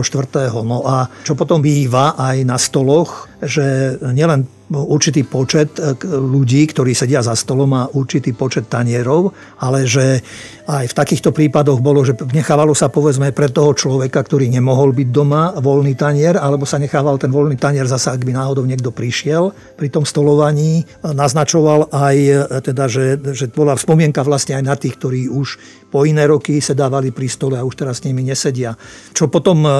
No 0.66 0.82
a 0.82 1.06
čo 1.22 1.38
potom 1.38 1.62
býva 1.62 2.18
aj 2.18 2.42
na 2.42 2.58
stoloch, 2.58 3.30
že 3.38 3.94
nielen 4.02 4.50
určitý 4.72 5.22
počet 5.22 5.76
e, 5.76 5.92
ľudí, 6.08 6.64
ktorí 6.64 6.96
sedia 6.96 7.20
za 7.20 7.36
stolom 7.36 7.70
a 7.76 7.88
určitý 7.92 8.32
počet 8.32 8.66
tanierov, 8.72 9.36
ale 9.60 9.84
že 9.84 10.24
aj 10.64 10.90
v 10.90 10.96
takýchto 10.96 11.28
prípadoch 11.28 11.84
bolo, 11.84 12.00
že 12.08 12.16
nechávalo 12.32 12.72
sa 12.72 12.88
povedzme 12.88 13.36
pre 13.36 13.52
toho 13.52 13.76
človeka, 13.76 14.24
ktorý 14.24 14.48
nemohol 14.48 14.96
byť 14.96 15.08
doma, 15.12 15.52
voľný 15.60 15.92
tanier, 15.92 16.40
alebo 16.40 16.64
sa 16.64 16.80
nechával 16.80 17.20
ten 17.20 17.28
voľný 17.28 17.60
tanier 17.60 17.84
zasa, 17.84 18.16
ak 18.16 18.24
by 18.24 18.32
náhodou 18.32 18.64
niekto 18.64 18.88
prišiel 18.88 19.52
pri 19.76 19.92
tom 19.92 20.08
stolovaní. 20.08 20.88
Naznačoval 21.04 21.92
aj, 21.92 22.16
e, 22.16 22.36
teda, 22.64 22.88
že, 22.88 23.20
že 23.36 23.52
bola 23.52 23.76
spomienka 23.76 24.24
vlastne 24.24 24.56
aj 24.56 24.64
na 24.64 24.74
tých, 24.76 24.96
ktorí 24.96 25.28
už 25.28 25.60
po 25.92 26.08
iné 26.08 26.26
roky 26.26 26.58
sedávali 26.58 27.14
pri 27.14 27.28
stole 27.30 27.54
a 27.54 27.62
už 27.62 27.78
teraz 27.78 28.00
s 28.00 28.04
nimi 28.08 28.24
nesedia. 28.24 28.74
Čo 29.12 29.28
potom, 29.28 29.62
e, 29.62 29.70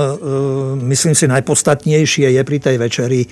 myslím 0.95 1.17
si, 1.17 1.25
najpodstatnejšie 1.27 2.29
je 2.29 2.43
pri 2.45 2.59
tej 2.61 2.77
večeri, 2.77 3.25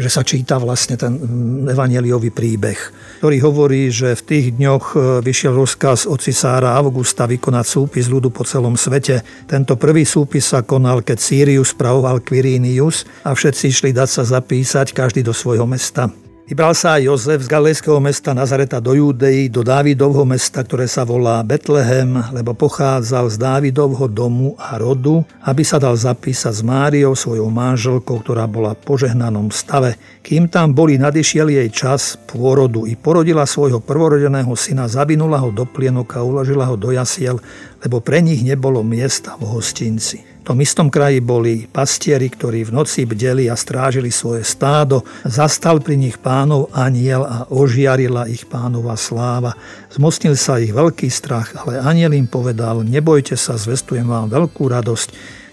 že 0.00 0.08
sa 0.08 0.24
číta 0.24 0.56
vlastne 0.56 0.96
ten 0.96 1.12
mm, 1.20 1.76
evangeliový 1.76 2.32
príbeh, 2.32 2.80
ktorý 3.20 3.36
hovorí, 3.44 3.92
že 3.92 4.16
v 4.16 4.22
tých 4.24 4.46
dňoch 4.56 4.84
e, 4.96 4.98
vyšiel 5.20 5.52
rozkaz 5.52 6.08
od 6.08 6.24
cisára 6.24 6.72
Augusta 7.00 7.24
vykonať 7.24 7.64
súpis 7.64 8.12
ľudu 8.12 8.28
po 8.28 8.44
celom 8.44 8.76
svete. 8.76 9.24
Tento 9.48 9.72
prvý 9.80 10.04
súpis 10.04 10.52
sa 10.52 10.60
konal, 10.60 11.00
keď 11.00 11.16
Sirius 11.16 11.72
spravoval 11.72 12.20
Quirinius 12.20 13.08
a 13.24 13.32
všetci 13.32 13.72
išli 13.72 13.90
dať 13.96 14.20
sa 14.20 14.22
zapísať, 14.36 14.92
každý 14.92 15.24
do 15.24 15.32
svojho 15.32 15.64
mesta. 15.64 16.12
Vybral 16.50 16.74
sa 16.74 16.98
aj 16.98 17.06
Jozef 17.06 17.46
z 17.46 17.52
galilejského 17.54 18.02
mesta 18.02 18.34
Nazareta 18.34 18.82
do 18.82 18.90
Judei, 18.90 19.46
do 19.46 19.62
Dávidovho 19.62 20.26
mesta, 20.26 20.66
ktoré 20.66 20.90
sa 20.90 21.06
volá 21.06 21.38
Betlehem, 21.46 22.10
lebo 22.34 22.58
pochádzal 22.58 23.30
z 23.30 23.36
Dávidovho 23.38 24.10
domu 24.10 24.58
a 24.58 24.74
rodu, 24.74 25.22
aby 25.46 25.62
sa 25.62 25.78
dal 25.78 25.94
zapísať 25.94 26.50
s 26.50 26.66
Máriou, 26.66 27.14
svojou 27.14 27.46
manželkou, 27.54 28.18
ktorá 28.26 28.50
bola 28.50 28.74
v 28.74 28.82
požehnanom 28.82 29.54
stave. 29.54 29.94
Kým 30.26 30.50
tam 30.50 30.74
boli, 30.74 30.98
nadišiel 30.98 31.54
jej 31.54 31.70
čas 31.70 32.18
pôrodu 32.18 32.82
i 32.82 32.98
porodila 32.98 33.46
svojho 33.46 33.78
prvorodeného 33.78 34.50
syna, 34.58 34.90
zabinula 34.90 35.38
ho 35.38 35.54
do 35.54 35.62
plienok 35.62 36.18
a 36.18 36.26
uložila 36.26 36.66
ho 36.66 36.74
do 36.74 36.90
jasiel, 36.90 37.38
lebo 37.78 38.02
pre 38.02 38.26
nich 38.26 38.42
nebolo 38.42 38.82
miesta 38.82 39.38
v 39.38 39.54
hostinci. 39.54 40.39
V 40.40 40.48
tom 40.48 40.64
istom 40.64 40.88
kraji 40.88 41.20
boli 41.20 41.68
pastieri, 41.68 42.32
ktorí 42.32 42.64
v 42.64 42.72
noci 42.72 43.04
bdeli 43.04 43.52
a 43.52 43.54
strážili 43.60 44.08
svoje 44.08 44.40
stádo. 44.40 45.04
Zastal 45.28 45.84
pri 45.84 46.00
nich 46.00 46.16
pánov 46.16 46.72
aniel 46.72 47.28
a 47.28 47.44
ožiarila 47.52 48.24
ich 48.24 48.48
pánova 48.48 48.96
sláva. 48.96 49.52
Zmocnil 49.92 50.40
sa 50.40 50.56
ich 50.56 50.72
veľký 50.72 51.12
strach, 51.12 51.52
ale 51.60 51.84
aniel 51.84 52.16
im 52.16 52.24
povedal, 52.24 52.80
nebojte 52.80 53.36
sa, 53.36 53.60
zvestujem 53.60 54.08
vám 54.08 54.32
veľkú 54.32 54.64
radosť, 54.64 55.08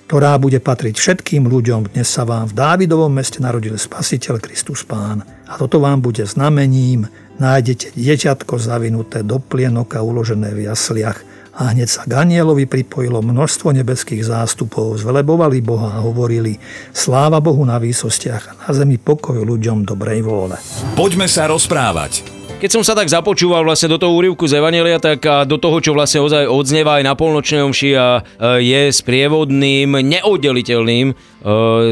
ktorá 0.07 0.39
bude 0.39 0.63
patriť 0.63 0.95
všetkým 0.95 1.51
ľuďom. 1.51 1.91
Dnes 1.91 2.07
sa 2.07 2.23
vám 2.23 2.47
v 2.47 2.55
Dávidovom 2.55 3.11
meste 3.11 3.43
narodil 3.43 3.75
Spasiteľ 3.75 4.39
Kristus 4.39 4.87
Pán. 4.87 5.19
A 5.51 5.59
toto 5.59 5.83
vám 5.83 5.99
bude 5.99 6.23
znamením. 6.23 7.11
Nájdete 7.43 7.91
dieťatko 7.91 8.55
zavinuté 8.55 9.19
do 9.27 9.43
plienok 9.43 9.99
a 9.99 10.01
uložené 10.01 10.55
v 10.55 10.71
jasliach 10.71 11.26
a 11.57 11.73
hneď 11.73 11.89
sa 11.89 12.05
k 12.05 12.13
anielovi 12.13 12.69
pripojilo 12.69 13.25
množstvo 13.25 13.73
nebeských 13.73 14.21
zástupov, 14.21 15.01
zvelebovali 15.01 15.57
Boha 15.65 15.97
a 15.97 16.03
hovorili 16.05 16.61
Sláva 16.93 17.41
Bohu 17.41 17.65
na 17.65 17.81
výsostiach 17.81 18.43
a 18.45 18.53
na 18.61 18.71
zemi 18.77 19.01
pokoj 19.01 19.41
ľuďom 19.41 19.81
dobrej 19.81 20.21
vôle. 20.21 20.55
Poďme 20.93 21.25
sa 21.25 21.49
rozprávať. 21.49 22.37
Keď 22.57 22.73
som 22.73 22.81
sa 22.81 22.97
tak 22.97 23.05
započúval 23.05 23.61
vlastne 23.61 23.85
do 23.85 24.01
toho 24.01 24.17
úrivku 24.17 24.49
z 24.49 24.57
Evanelia, 24.57 24.97
tak 24.97 25.21
a 25.29 25.45
do 25.45 25.61
toho, 25.61 25.77
čo 25.77 25.93
vlastne 25.93 26.25
ozaj 26.25 26.49
odznieva 26.49 26.97
aj 26.97 27.03
na 27.05 27.13
polnočnej 27.13 27.61
omši 27.61 27.89
a 27.93 28.25
je 28.57 28.89
sprievodným, 28.89 29.93
neoddeliteľným 29.93 31.13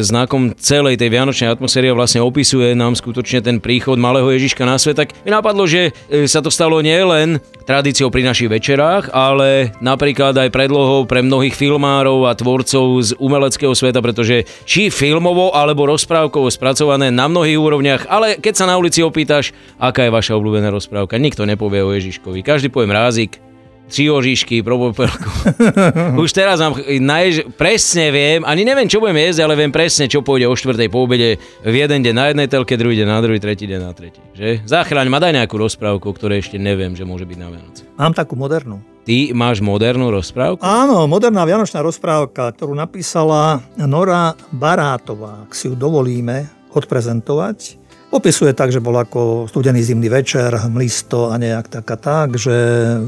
znakom 0.02 0.58
celej 0.58 0.98
tej 0.98 1.10
vianočnej 1.14 1.54
atmosféry 1.54 1.94
a 1.94 1.98
vlastne 1.98 2.22
opisuje 2.25 2.74
nám 2.74 2.98
skutočne 2.98 3.46
ten 3.46 3.58
príchod 3.62 3.96
malého 3.96 4.25
Ježiška 4.34 4.66
na 4.66 4.82
svet, 4.82 4.98
tak 4.98 5.14
mi 5.22 5.30
napadlo, 5.30 5.70
že 5.70 5.94
e, 6.10 6.25
sa 6.25 6.42
to 6.42 6.50
stalo 6.50 6.82
nielen 6.82 7.38
tradíciou 7.66 8.10
pri 8.10 8.25
našich 8.25 8.50
večerách, 8.50 9.14
ale 9.14 9.74
napríklad 9.82 10.38
aj 10.38 10.50
predlohou 10.54 11.06
pre 11.06 11.22
mnohých 11.22 11.54
filmárov 11.54 12.25
a 12.30 12.38
tvorcov 12.38 12.86
z 13.02 13.10
umeleckého 13.18 13.74
sveta, 13.74 14.02
pretože 14.02 14.46
či 14.66 14.90
filmovo 14.90 15.54
alebo 15.54 15.90
rozprávkovo 15.90 16.50
spracované 16.50 17.10
na 17.14 17.30
mnohých 17.30 17.58
úrovniach, 17.58 18.02
ale 18.10 18.38
keď 18.38 18.54
sa 18.54 18.66
na 18.70 18.78
ulici 18.78 19.02
opýtaš, 19.02 19.54
aká 19.78 20.06
je 20.06 20.14
vaša 20.14 20.38
obľúbená 20.38 20.70
rozprávka, 20.74 21.22
nikto 21.22 21.46
nepovie 21.46 21.86
o 21.86 21.94
Ježiškovi. 21.94 22.42
Každý 22.46 22.70
povie 22.70 22.90
mrázik, 22.90 23.42
tri 23.89 24.10
ožišky, 24.10 24.65
probopelku. 24.65 25.30
Už 26.24 26.30
teraz 26.34 26.58
mám 26.62 26.77
najež, 26.82 27.48
presne 27.54 28.10
viem, 28.10 28.42
ani 28.42 28.65
neviem, 28.65 28.89
čo 28.89 28.98
budem 29.01 29.22
jesť, 29.22 29.46
ale 29.46 29.54
viem 29.58 29.72
presne, 29.72 30.10
čo 30.10 30.25
pôjde 30.25 30.50
o 30.50 30.56
štvrtej 30.58 30.89
po 30.89 31.06
obede 31.06 31.38
v 31.62 31.75
jeden 31.75 32.01
deň 32.01 32.13
na 32.13 32.25
jednej 32.34 32.48
telke, 32.50 32.75
druhý 32.75 32.98
deň 32.98 33.08
na 33.08 33.20
druhý, 33.22 33.38
tretí 33.38 33.70
deň 33.70 33.82
na 33.82 33.94
tretí. 33.94 34.22
Že? 34.34 34.65
Zachráň 34.65 35.08
ma, 35.10 35.22
daj 35.22 35.38
nejakú 35.38 35.56
rozprávku, 35.56 36.10
ktoré 36.12 36.42
ešte 36.42 36.58
neviem, 36.58 36.98
že 36.98 37.06
môže 37.06 37.30
byť 37.30 37.38
na 37.38 37.48
Vianoce. 37.54 37.82
Mám 37.96 38.13
takú 38.18 38.34
modernú. 38.36 38.82
Ty 39.06 39.38
máš 39.38 39.62
modernú 39.62 40.10
rozprávku? 40.10 40.65
Áno, 40.65 41.06
moderná 41.06 41.46
vianočná 41.46 41.86
rozprávka, 41.86 42.50
ktorú 42.58 42.74
napísala 42.74 43.62
Nora 43.77 44.34
Barátová, 44.50 45.46
ak 45.46 45.54
si 45.54 45.70
ju 45.70 45.77
dovolíme 45.77 46.50
odprezentovať. 46.74 47.85
Opisuje 48.16 48.56
tak, 48.56 48.72
že 48.72 48.80
bol 48.80 48.96
ako 48.96 49.52
studený 49.52 49.84
zimný 49.84 50.08
večer, 50.08 50.56
mlisto 50.72 51.28
a 51.28 51.36
nejak 51.36 51.68
tak 51.68 51.84
a 51.92 51.98
tak, 52.00 52.40
že 52.40 52.56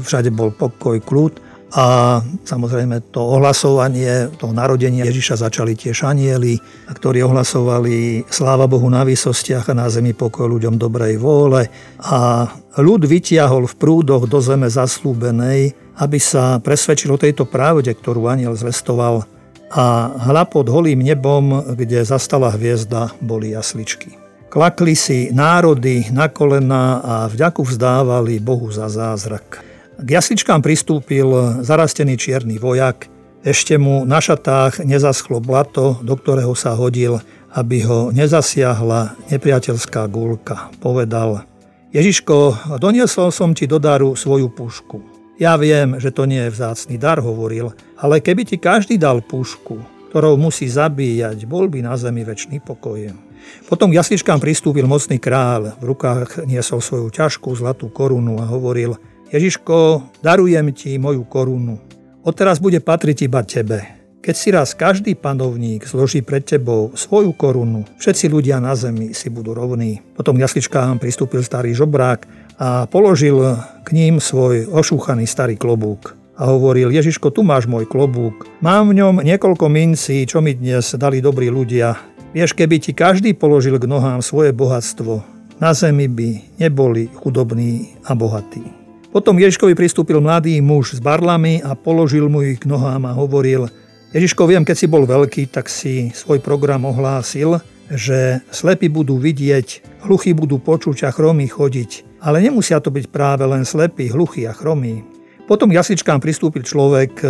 všade 0.04 0.28
bol 0.28 0.52
pokoj, 0.52 1.00
kľud. 1.00 1.40
A 1.72 2.20
samozrejme 2.44 3.08
to 3.08 3.24
ohlasovanie 3.24 4.28
toho 4.36 4.52
narodenia 4.52 5.08
Ježiša 5.08 5.48
začali 5.48 5.72
tiež 5.72 6.04
anieli, 6.04 6.60
ktorí 6.92 7.24
ohlasovali 7.24 8.28
sláva 8.28 8.68
Bohu 8.68 8.84
na 8.92 9.00
výsostiach 9.00 9.72
a 9.72 9.78
na 9.80 9.88
zemi 9.88 10.12
pokoj 10.12 10.44
ľuďom 10.44 10.76
dobrej 10.76 11.16
vôle. 11.16 11.72
A 12.04 12.44
ľud 12.76 13.08
vytiahol 13.08 13.64
v 13.64 13.78
prúdoch 13.80 14.28
do 14.28 14.44
zeme 14.44 14.68
zaslúbenej, 14.68 15.72
aby 16.04 16.20
sa 16.20 16.60
presvedčil 16.60 17.16
o 17.16 17.20
tejto 17.20 17.48
pravde, 17.48 17.96
ktorú 17.96 18.28
aniel 18.28 18.52
zvestoval. 18.60 19.24
A 19.72 20.12
hla 20.28 20.44
pod 20.44 20.68
holým 20.68 21.00
nebom, 21.00 21.64
kde 21.72 22.04
zastala 22.04 22.52
hviezda, 22.52 23.16
boli 23.24 23.56
jasličky. 23.56 24.27
Klakli 24.48 24.96
si 24.96 25.28
národy 25.28 26.08
na 26.08 26.32
kolena 26.32 27.04
a 27.04 27.14
vďaku 27.28 27.68
vzdávali 27.68 28.40
Bohu 28.40 28.72
za 28.72 28.88
zázrak. 28.88 29.60
K 30.00 30.08
jasličkám 30.08 30.64
pristúpil 30.64 31.60
zarastený 31.60 32.16
čierny 32.16 32.56
vojak, 32.56 33.12
ešte 33.44 33.76
mu 33.76 34.08
na 34.08 34.24
šatách 34.24 34.88
nezaschlo 34.88 35.44
blato, 35.44 36.00
do 36.00 36.16
ktorého 36.16 36.56
sa 36.56 36.72
hodil, 36.72 37.20
aby 37.52 37.84
ho 37.84 38.08
nezasiahla 38.08 39.20
nepriateľská 39.28 40.08
gulka. 40.08 40.72
Povedal, 40.80 41.44
Ježiško, 41.92 42.56
doniesol 42.80 43.28
som 43.28 43.52
ti 43.52 43.68
do 43.68 43.76
daru 43.76 44.16
svoju 44.16 44.48
pušku. 44.48 45.04
Ja 45.36 45.60
viem, 45.60 46.00
že 46.00 46.08
to 46.08 46.24
nie 46.24 46.48
je 46.48 46.56
vzácný 46.56 46.96
dar, 46.96 47.20
hovoril, 47.20 47.76
ale 48.00 48.24
keby 48.24 48.48
ti 48.48 48.56
každý 48.56 48.96
dal 48.96 49.20
pušku, 49.20 50.08
ktorou 50.08 50.40
musí 50.40 50.72
zabíjať, 50.72 51.44
bol 51.44 51.68
by 51.68 51.84
na 51.84 52.00
zemi 52.00 52.24
väčší 52.24 52.64
pokoj. 52.64 53.27
Potom 53.68 53.92
k 53.92 53.98
jasličkám 54.00 54.40
pristúpil 54.40 54.88
mocný 54.88 55.20
kráľ, 55.20 55.76
v 55.80 55.84
rukách 55.92 56.48
niesol 56.48 56.80
svoju 56.80 57.12
ťažkú 57.12 57.52
zlatú 57.52 57.92
korunu 57.92 58.40
a 58.40 58.48
hovoril 58.48 58.96
Ježiško, 59.28 60.08
darujem 60.24 60.72
ti 60.72 60.96
moju 60.96 61.28
korunu. 61.28 61.76
Odteraz 62.24 62.60
bude 62.60 62.80
patriť 62.80 63.28
iba 63.28 63.44
tebe. 63.44 63.78
Keď 64.18 64.34
si 64.34 64.48
raz 64.50 64.74
každý 64.74 65.14
panovník 65.14 65.86
zloží 65.86 66.20
pred 66.20 66.42
tebou 66.42 66.92
svoju 66.96 67.32
korunu, 67.32 67.86
všetci 68.00 68.28
ľudia 68.28 68.58
na 68.58 68.74
zemi 68.74 69.14
si 69.14 69.30
budú 69.30 69.54
rovní. 69.54 70.00
Potom 70.16 70.36
k 70.36 70.42
jasličkám 70.44 70.98
pristúpil 70.98 71.44
starý 71.44 71.72
žobrák 71.72 72.26
a 72.58 72.84
položil 72.90 73.36
k 73.84 73.88
ním 73.94 74.18
svoj 74.18 74.68
ošúchaný 74.68 75.24
starý 75.24 75.54
klobúk 75.54 76.18
a 76.38 76.54
hovoril, 76.54 76.94
Ježiško, 76.94 77.34
tu 77.34 77.42
máš 77.42 77.66
môj 77.66 77.84
klobúk. 77.90 78.46
Mám 78.62 78.94
v 78.94 79.02
ňom 79.02 79.26
niekoľko 79.26 79.66
mincí, 79.66 80.22
čo 80.22 80.38
mi 80.38 80.54
dnes 80.54 80.94
dali 80.94 81.18
dobrí 81.18 81.50
ľudia. 81.50 82.17
Vieš, 82.38 82.54
keby 82.54 82.78
ti 82.78 82.94
každý 82.94 83.34
položil 83.34 83.82
k 83.82 83.90
nohám 83.90 84.22
svoje 84.22 84.54
bohatstvo, 84.54 85.26
na 85.58 85.74
zemi 85.74 86.06
by 86.06 86.54
neboli 86.62 87.10
chudobní 87.10 87.98
a 88.06 88.14
bohatí. 88.14 88.62
Potom 89.10 89.42
Ježiškovi 89.42 89.74
pristúpil 89.74 90.22
mladý 90.22 90.62
muž 90.62 90.94
s 90.94 91.02
barlami 91.02 91.58
a 91.66 91.74
položil 91.74 92.30
mu 92.30 92.46
ich 92.46 92.62
k 92.62 92.70
nohám 92.70 93.10
a 93.10 93.16
hovoril, 93.18 93.66
Ježiško, 94.14 94.46
viem, 94.46 94.62
keď 94.62 94.76
si 94.78 94.86
bol 94.86 95.02
veľký, 95.02 95.50
tak 95.50 95.66
si 95.66 96.14
svoj 96.14 96.38
program 96.38 96.86
ohlásil, 96.86 97.58
že 97.90 98.38
slepí 98.54 98.86
budú 98.86 99.18
vidieť, 99.18 99.98
hluchí 100.06 100.30
budú 100.30 100.62
počuť 100.62 101.10
a 101.10 101.10
chromí 101.10 101.50
chodiť. 101.50 102.22
Ale 102.22 102.38
nemusia 102.38 102.78
to 102.78 102.94
byť 102.94 103.10
práve 103.10 103.50
len 103.50 103.66
slepí, 103.66 104.14
hluchí 104.14 104.46
a 104.46 104.54
chromí. 104.54 105.02
Potom 105.48 105.72
k 105.72 105.80
jasličkám 105.80 106.20
pristúpil 106.20 106.60
človek 106.60 107.24
e, 107.24 107.26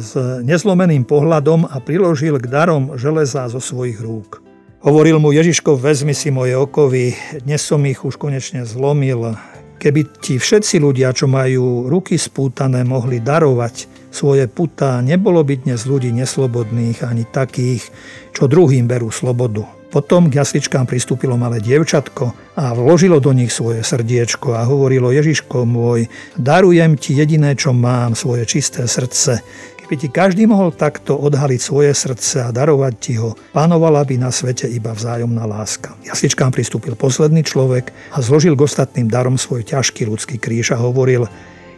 s 0.00 0.16
nezlomeným 0.40 1.04
pohľadom 1.04 1.68
a 1.68 1.76
priložil 1.84 2.40
k 2.40 2.48
darom 2.48 2.96
železa 2.96 3.44
zo 3.52 3.60
svojich 3.60 4.00
rúk. 4.00 4.40
Hovoril 4.80 5.20
mu 5.20 5.36
Ježiško, 5.36 5.76
vezmi 5.76 6.16
si 6.16 6.32
moje 6.32 6.56
okovy, 6.56 7.12
dnes 7.44 7.60
som 7.60 7.84
ich 7.84 8.00
už 8.00 8.16
konečne 8.16 8.64
zlomil. 8.64 9.36
Keby 9.76 10.00
ti 10.24 10.40
všetci 10.40 10.80
ľudia, 10.80 11.12
čo 11.12 11.28
majú 11.28 11.92
ruky 11.92 12.16
spútané, 12.16 12.88
mohli 12.88 13.20
darovať 13.20 14.08
svoje 14.08 14.48
putá, 14.48 15.04
nebolo 15.04 15.44
by 15.44 15.68
dnes 15.68 15.84
ľudí 15.84 16.08
neslobodných 16.08 17.04
ani 17.04 17.28
takých, 17.28 17.84
čo 18.32 18.48
druhým 18.48 18.88
berú 18.88 19.12
slobodu. 19.12 19.81
Potom 19.92 20.32
k 20.32 20.40
jasličkám 20.40 20.88
pristúpilo 20.88 21.36
malé 21.36 21.60
dievčatko 21.60 22.56
a 22.56 22.72
vložilo 22.72 23.20
do 23.20 23.28
nich 23.36 23.52
svoje 23.52 23.84
srdiečko 23.84 24.56
a 24.56 24.64
hovorilo 24.64 25.12
Ježiško 25.12 25.68
môj, 25.68 26.08
darujem 26.40 26.96
ti 26.96 27.12
jediné, 27.12 27.52
čo 27.52 27.76
mám, 27.76 28.16
svoje 28.16 28.48
čisté 28.48 28.88
srdce. 28.88 29.44
Keby 29.76 29.94
ti 30.00 30.08
každý 30.08 30.48
mohol 30.48 30.72
takto 30.72 31.20
odhaliť 31.20 31.60
svoje 31.60 31.92
srdce 31.92 32.40
a 32.40 32.48
darovať 32.48 32.94
ti 32.96 33.20
ho, 33.20 33.36
panovala 33.52 34.00
by 34.08 34.16
na 34.16 34.32
svete 34.32 34.64
iba 34.64 34.96
vzájomná 34.96 35.44
láska. 35.44 35.92
Jasličkám 36.08 36.56
pristúpil 36.56 36.96
posledný 36.96 37.44
človek 37.44 37.92
a 38.16 38.24
zložil 38.24 38.56
k 38.56 38.64
ostatným 38.64 39.12
darom 39.12 39.36
svoj 39.36 39.60
ťažký 39.60 40.08
ľudský 40.08 40.40
kríž 40.40 40.72
a 40.72 40.80
hovoril 40.80 41.28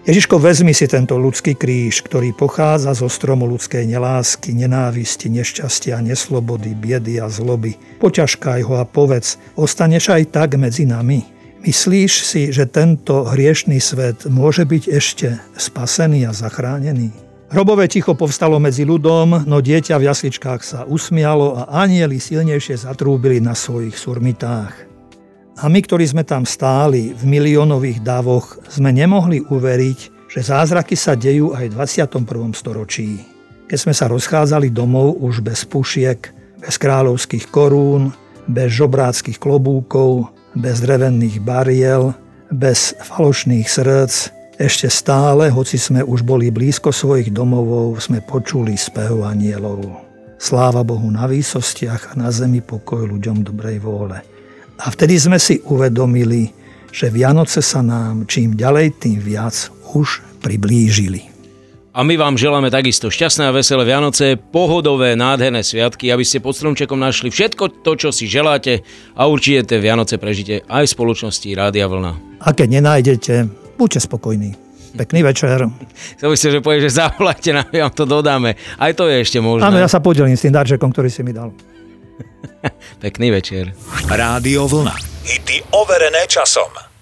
Ježiško, 0.05 0.37
vezmi 0.37 0.77
si 0.77 0.85
tento 0.85 1.17
ľudský 1.17 1.57
kríž, 1.57 2.05
ktorý 2.05 2.37
pochádza 2.37 2.93
zo 2.93 3.09
stromu 3.09 3.49
ľudskej 3.49 3.89
nelásky, 3.89 4.53
nenávisti, 4.53 5.33
nešťastia, 5.33 6.05
neslobody, 6.05 6.77
biedy 6.77 7.17
a 7.17 7.33
zloby. 7.33 7.81
Poťažkaj 8.05 8.69
ho 8.69 8.77
a 8.77 8.85
povedz, 8.85 9.41
ostaneš 9.57 10.13
aj 10.13 10.29
tak 10.29 10.61
medzi 10.61 10.85
nami. 10.85 11.25
Myslíš 11.65 12.13
si, 12.21 12.53
že 12.53 12.69
tento 12.69 13.25
hriešný 13.25 13.81
svet 13.81 14.29
môže 14.29 14.69
byť 14.69 14.85
ešte 14.93 15.41
spasený 15.57 16.29
a 16.29 16.37
zachránený? 16.37 17.09
Hrobové 17.49 17.89
ticho 17.89 18.13
povstalo 18.13 18.61
medzi 18.61 18.85
ľudom, 18.85 19.49
no 19.49 19.57
dieťa 19.65 19.97
v 19.97 20.05
jasličkách 20.05 20.61
sa 20.61 20.85
usmialo 20.85 21.65
a 21.65 21.81
anieli 21.81 22.21
silnejšie 22.21 22.77
zatrúbili 22.77 23.41
na 23.41 23.57
svojich 23.57 23.97
surmitách. 23.97 24.94
A 25.55 25.71
my, 25.71 25.79
ktorí 25.87 26.03
sme 26.03 26.27
tam 26.27 26.43
stáli 26.43 27.15
v 27.15 27.23
miliónových 27.31 28.03
davoch, 28.03 28.59
sme 28.67 28.91
nemohli 28.91 29.39
uveriť, 29.47 30.27
že 30.27 30.41
zázraky 30.43 30.99
sa 30.99 31.15
dejú 31.15 31.55
aj 31.55 31.71
v 31.71 31.75
21. 31.79 32.51
storočí. 32.59 33.23
Keď 33.71 33.79
sme 33.79 33.95
sa 33.95 34.11
rozchádzali 34.11 34.75
domov 34.75 35.15
už 35.23 35.47
bez 35.47 35.63
pušiek, 35.63 36.19
bez 36.59 36.75
kráľovských 36.75 37.55
korún, 37.55 38.11
bez 38.51 38.75
žobráckých 38.75 39.39
klobúkov, 39.39 40.35
bez 40.59 40.83
drevených 40.83 41.39
bariel, 41.39 42.11
bez 42.51 42.99
falošných 42.99 43.71
srdc, 43.71 44.35
ešte 44.59 44.91
stále, 44.91 45.55
hoci 45.55 45.79
sme 45.79 46.03
už 46.03 46.27
boli 46.27 46.51
blízko 46.51 46.91
svojich 46.91 47.31
domovov, 47.31 48.03
sme 48.03 48.19
počuli 48.27 48.75
spev 48.75 49.23
anielov. 49.23 50.03
Sláva 50.35 50.83
Bohu 50.83 51.07
na 51.15 51.31
výsostiach 51.31 52.15
a 52.15 52.19
na 52.19 52.35
zemi 52.35 52.59
pokoj 52.59 53.07
ľuďom 53.07 53.47
dobrej 53.47 53.79
vôle. 53.79 54.34
A 54.79 54.91
vtedy 54.91 55.15
sme 55.19 55.39
si 55.39 55.63
uvedomili, 55.63 56.51
že 56.91 57.11
Vianoce 57.11 57.63
sa 57.63 57.83
nám 57.83 58.27
čím 58.27 58.59
ďalej, 58.59 58.99
tým 58.99 59.19
viac 59.23 59.71
už 59.95 60.23
priblížili. 60.43 61.35
A 61.95 62.03
my 62.03 62.19
vám 62.19 62.35
želáme 62.35 62.75
takisto 62.75 63.07
šťastné 63.07 63.47
a 63.47 63.55
veselé 63.55 63.87
Vianoce, 63.87 64.35
pohodové, 64.35 65.15
nádherné 65.15 65.63
sviatky, 65.63 66.11
aby 66.11 66.27
ste 66.27 66.43
pod 66.43 66.59
stromčekom 66.59 66.99
našli 66.99 67.31
všetko 67.31 67.87
to, 67.87 67.95
čo 67.95 68.11
si 68.11 68.27
želáte 68.27 68.83
a 69.15 69.31
určite 69.31 69.79
Vianoce 69.79 70.19
prežite 70.19 70.67
aj 70.67 70.91
v 70.91 70.95
spoločnosti 70.99 71.47
Rádia 71.55 71.87
Vlna. 71.87 72.43
A 72.43 72.51
keď 72.51 72.83
nenájdete, 72.83 73.47
buďte 73.79 74.11
spokojní. 74.11 74.59
Pekný 74.99 75.23
večer. 75.23 75.71
Chcel 76.19 76.29
by 76.31 76.37
ste, 76.39 76.49
že 76.51 76.59
povieš, 76.67 76.83
že 76.91 76.99
zavolajte 76.99 77.51
nám, 77.55 77.67
my 77.71 77.79
vám 77.87 77.95
to 77.95 78.05
dodáme. 78.11 78.51
Aj 78.75 78.91
to 78.91 79.07
je 79.07 79.23
ešte 79.23 79.39
možné. 79.39 79.63
Áno, 79.63 79.79
ja 79.79 79.87
sa 79.87 80.03
podelím 80.03 80.35
s 80.35 80.43
tým 80.43 80.55
darčekom, 80.55 80.91
ktorý 80.91 81.07
si 81.07 81.23
mi 81.23 81.31
dal. 81.31 81.55
Pekný 83.03 83.31
večer. 83.31 83.75
Rádio 84.09 84.69
Vlna. 84.69 84.97
Hity 85.25 85.63
overené 85.71 86.27
časom. 86.29 86.94